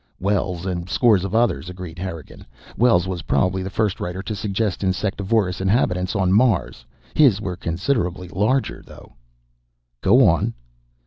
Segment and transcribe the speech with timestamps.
[0.19, 2.43] "Wells and scores of others," agreed Harrigan.
[2.75, 8.27] "Wells was probably the first writer to suggest insectivorous inhabitants on Mars; his were considerably
[8.27, 9.13] larger, though."
[10.01, 10.55] "Go on."